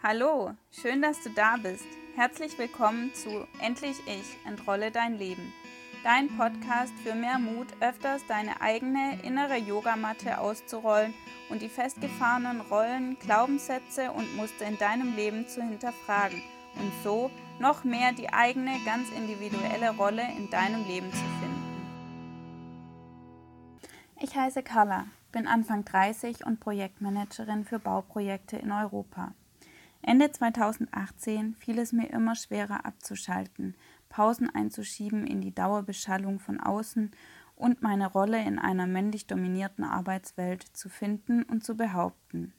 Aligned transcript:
Hallo, 0.00 0.52
schön, 0.70 1.02
dass 1.02 1.20
du 1.24 1.30
da 1.30 1.56
bist. 1.56 1.84
Herzlich 2.14 2.56
willkommen 2.56 3.12
zu 3.14 3.48
Endlich 3.60 3.96
Ich, 4.06 4.36
entrolle 4.46 4.92
dein 4.92 5.18
Leben. 5.18 5.52
Dein 6.04 6.28
Podcast 6.36 6.92
für 7.02 7.16
mehr 7.16 7.40
Mut, 7.40 7.66
öfters 7.80 8.24
deine 8.28 8.60
eigene 8.60 9.20
innere 9.24 9.56
Yogamatte 9.56 10.38
auszurollen 10.38 11.14
und 11.50 11.62
die 11.62 11.68
festgefahrenen 11.68 12.60
Rollen, 12.60 13.18
Glaubenssätze 13.18 14.12
und 14.12 14.36
Muster 14.36 14.66
in 14.66 14.78
deinem 14.78 15.16
Leben 15.16 15.48
zu 15.48 15.64
hinterfragen 15.64 16.42
und 16.76 16.92
so 17.02 17.28
noch 17.58 17.82
mehr 17.82 18.12
die 18.12 18.32
eigene, 18.32 18.78
ganz 18.84 19.10
individuelle 19.10 19.96
Rolle 19.96 20.22
in 20.36 20.48
deinem 20.48 20.86
Leben 20.86 21.10
zu 21.10 21.24
finden. 21.40 21.58
Ich 24.20 24.36
heiße 24.36 24.62
Carla, 24.62 25.08
bin 25.32 25.48
Anfang 25.48 25.84
30 25.84 26.46
und 26.46 26.60
Projektmanagerin 26.60 27.64
für 27.64 27.80
Bauprojekte 27.80 28.58
in 28.58 28.70
Europa. 28.70 29.32
Ende 30.08 30.32
2018 30.32 31.54
fiel 31.56 31.78
es 31.78 31.92
mir 31.92 32.08
immer 32.08 32.34
schwerer 32.34 32.86
abzuschalten, 32.86 33.76
Pausen 34.08 34.48
einzuschieben 34.48 35.26
in 35.26 35.42
die 35.42 35.54
Dauerbeschallung 35.54 36.38
von 36.38 36.60
außen 36.60 37.10
und 37.56 37.82
meine 37.82 38.10
Rolle 38.10 38.42
in 38.42 38.58
einer 38.58 38.86
männlich 38.86 39.26
dominierten 39.26 39.84
Arbeitswelt 39.84 40.62
zu 40.62 40.88
finden 40.88 41.42
und 41.42 41.62
zu 41.62 41.76
behaupten. 41.76 42.54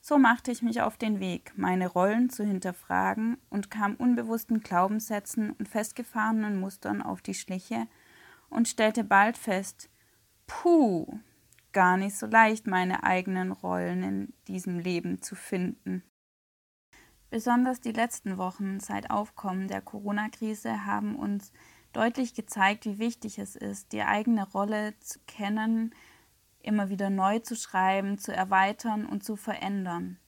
So 0.00 0.16
machte 0.16 0.50
ich 0.50 0.62
mich 0.62 0.80
auf 0.80 0.96
den 0.96 1.20
Weg, 1.20 1.52
meine 1.56 1.88
Rollen 1.88 2.30
zu 2.30 2.42
hinterfragen 2.42 3.36
und 3.50 3.70
kam 3.70 3.94
unbewussten 3.96 4.60
Glaubenssätzen 4.60 5.50
und 5.50 5.68
festgefahrenen 5.68 6.58
Mustern 6.58 7.02
auf 7.02 7.20
die 7.20 7.34
Schliche 7.34 7.86
und 8.48 8.66
stellte 8.66 9.04
bald 9.04 9.36
fest, 9.36 9.90
puh, 10.46 11.18
gar 11.72 11.98
nicht 11.98 12.16
so 12.16 12.24
leicht, 12.24 12.66
meine 12.66 13.04
eigenen 13.04 13.52
Rollen 13.52 14.02
in 14.02 14.32
diesem 14.48 14.78
Leben 14.78 15.20
zu 15.20 15.34
finden. 15.34 16.02
Besonders 17.32 17.80
die 17.80 17.92
letzten 17.92 18.36
Wochen 18.36 18.78
seit 18.78 19.10
Aufkommen 19.10 19.66
der 19.66 19.80
Corona-Krise 19.80 20.84
haben 20.84 21.16
uns 21.16 21.50
deutlich 21.94 22.34
gezeigt, 22.34 22.84
wie 22.84 22.98
wichtig 22.98 23.38
es 23.38 23.56
ist, 23.56 23.92
die 23.92 24.02
eigene 24.02 24.46
Rolle 24.50 24.92
zu 25.00 25.18
kennen, 25.26 25.94
immer 26.60 26.90
wieder 26.90 27.08
neu 27.08 27.38
zu 27.38 27.56
schreiben, 27.56 28.18
zu 28.18 28.36
erweitern 28.36 29.06
und 29.06 29.24
zu 29.24 29.36
verändern. 29.36 30.18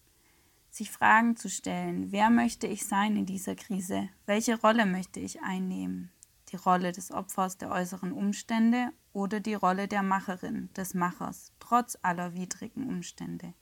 Sich 0.71 0.91
Fragen 0.91 1.37
zu 1.37 1.51
stellen, 1.51 2.11
wer 2.11 2.31
möchte 2.31 2.67
ich 2.67 2.87
sein 2.87 3.19
in 3.19 3.27
dieser 3.27 3.55
Krise? 3.55 4.09
Welche 4.25 4.59
Rolle 4.59 4.87
möchte 4.87 5.21
ich 5.21 5.43
einnehmen? 5.43 6.11
Die 6.53 6.57
Rolle 6.57 6.91
des 6.91 7.13
Opfers 7.13 7.59
der 7.59 7.71
äußeren 7.71 8.13
Umstände 8.13 8.89
oder 9.13 9.41
die 9.41 9.53
Rolle 9.53 9.89
der 9.89 10.03
Macherin, 10.03 10.71
des 10.73 10.95
Machers, 10.95 11.53
trotz 11.61 11.99
aller 12.01 12.33
widrigen 12.33 12.89
Umstände? 12.89 13.53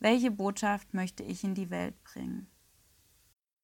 Welche 0.00 0.32
Botschaft 0.32 0.94
möchte 0.94 1.22
ich 1.22 1.44
in 1.44 1.54
die 1.54 1.70
Welt 1.70 1.94
bringen? 2.02 2.48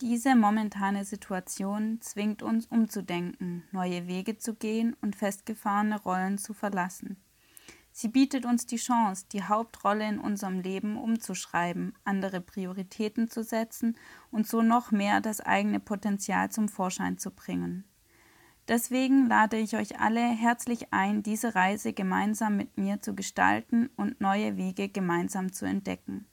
Diese 0.00 0.36
momentane 0.36 1.04
Situation 1.04 2.00
zwingt 2.00 2.44
uns 2.44 2.66
umzudenken, 2.66 3.64
neue 3.72 4.06
Wege 4.06 4.38
zu 4.38 4.54
gehen 4.54 4.94
und 5.00 5.16
festgefahrene 5.16 6.00
Rollen 6.00 6.38
zu 6.38 6.54
verlassen. 6.54 7.16
Sie 7.90 8.06
bietet 8.06 8.46
uns 8.46 8.64
die 8.64 8.76
Chance, 8.76 9.26
die 9.32 9.42
Hauptrolle 9.42 10.08
in 10.08 10.20
unserem 10.20 10.60
Leben 10.60 10.96
umzuschreiben, 10.96 11.94
andere 12.04 12.40
Prioritäten 12.40 13.28
zu 13.28 13.42
setzen 13.42 13.96
und 14.30 14.46
so 14.46 14.62
noch 14.62 14.92
mehr 14.92 15.20
das 15.20 15.40
eigene 15.40 15.80
Potenzial 15.80 16.48
zum 16.52 16.68
Vorschein 16.68 17.18
zu 17.18 17.32
bringen. 17.32 17.82
Deswegen 18.68 19.26
lade 19.26 19.56
ich 19.56 19.74
euch 19.74 19.98
alle 19.98 20.20
herzlich 20.20 20.92
ein, 20.92 21.24
diese 21.24 21.56
Reise 21.56 21.92
gemeinsam 21.92 22.56
mit 22.56 22.78
mir 22.78 23.02
zu 23.02 23.16
gestalten 23.16 23.90
und 23.96 24.20
neue 24.20 24.56
Wege 24.56 24.88
gemeinsam 24.88 25.52
zu 25.52 25.64
entdecken. 25.64 26.28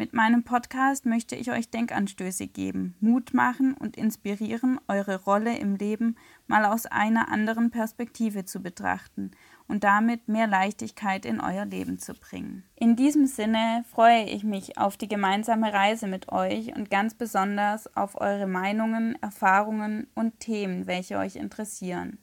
Mit 0.00 0.12
meinem 0.12 0.44
Podcast 0.44 1.06
möchte 1.06 1.34
ich 1.34 1.50
euch 1.50 1.70
Denkanstöße 1.70 2.46
geben, 2.46 2.94
Mut 3.00 3.34
machen 3.34 3.74
und 3.74 3.96
inspirieren, 3.96 4.78
eure 4.86 5.24
Rolle 5.24 5.58
im 5.58 5.74
Leben 5.74 6.14
mal 6.46 6.64
aus 6.66 6.86
einer 6.86 7.32
anderen 7.32 7.72
Perspektive 7.72 8.44
zu 8.44 8.62
betrachten 8.62 9.32
und 9.66 9.82
damit 9.82 10.28
mehr 10.28 10.46
Leichtigkeit 10.46 11.26
in 11.26 11.40
euer 11.40 11.64
Leben 11.64 11.98
zu 11.98 12.14
bringen. 12.14 12.62
In 12.76 12.94
diesem 12.94 13.26
Sinne 13.26 13.84
freue 13.90 14.22
ich 14.22 14.44
mich 14.44 14.78
auf 14.78 14.96
die 14.96 15.08
gemeinsame 15.08 15.72
Reise 15.72 16.06
mit 16.06 16.30
euch 16.30 16.76
und 16.76 16.90
ganz 16.90 17.14
besonders 17.14 17.96
auf 17.96 18.20
eure 18.20 18.46
Meinungen, 18.46 19.20
Erfahrungen 19.20 20.06
und 20.14 20.38
Themen, 20.38 20.86
welche 20.86 21.18
euch 21.18 21.34
interessieren. 21.34 22.18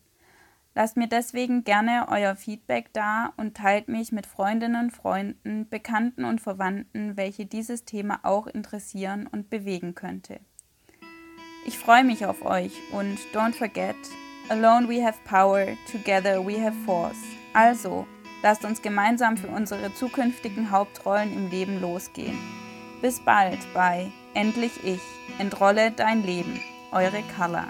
Lasst 0.78 0.98
mir 0.98 1.08
deswegen 1.08 1.64
gerne 1.64 2.08
euer 2.10 2.36
Feedback 2.36 2.92
da 2.92 3.32
und 3.38 3.56
teilt 3.56 3.88
mich 3.88 4.12
mit 4.12 4.28
Freundinnen, 4.28 4.92
Freunden, 4.92 5.70
Bekannten 5.70 6.26
und 6.26 6.42
Verwandten, 6.42 7.16
welche 7.16 7.46
dieses 7.46 7.86
Thema 7.86 8.20
auch 8.24 8.46
interessieren 8.46 9.26
und 9.32 9.50
bewegen 9.50 9.96
könnte. 9.96 10.42
Ich 11.66 11.80
freue 11.80 12.04
mich 12.04 12.26
auf 12.26 12.46
euch 12.46 12.74
und 12.92 13.18
don't 13.34 13.54
forget, 13.54 13.96
alone 14.50 14.90
we 14.90 15.04
have 15.04 15.18
power, 15.24 15.66
together 15.90 16.46
we 16.46 16.62
have 16.62 16.76
force. 16.86 17.24
Also, 17.54 18.06
lasst 18.44 18.66
uns 18.66 18.82
gemeinsam 18.82 19.38
für 19.38 19.48
unsere 19.48 19.94
zukünftigen 19.94 20.72
Hauptrollen 20.72 21.34
im 21.34 21.50
Leben 21.50 21.80
losgehen. 21.80 22.38
Bis 23.02 23.22
bald 23.22 23.60
bei 23.74 24.12
Endlich 24.34 24.84
Ich, 24.84 25.02
entrolle 25.40 25.92
dein 25.92 26.22
Leben. 26.24 26.60
Eure 26.92 27.24
Carla. 27.38 27.66